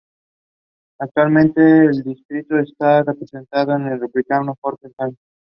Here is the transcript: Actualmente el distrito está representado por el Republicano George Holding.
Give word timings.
Actualmente 0.99 1.85
el 1.85 2.01
distrito 2.01 2.57
está 2.57 3.03
representado 3.03 3.73
por 3.77 3.81
el 3.83 3.99
Republicano 3.99 4.57
George 4.59 4.87
Holding. 4.97 5.15